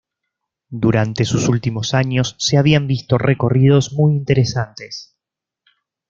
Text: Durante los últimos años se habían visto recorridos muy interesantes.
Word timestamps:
Durante 0.73 1.25
los 1.31 1.47
últimos 1.47 1.93
años 1.93 2.35
se 2.39 2.57
habían 2.57 2.87
visto 2.87 3.19
recorridos 3.19 3.93
muy 3.93 4.13
interesantes. 4.13 5.15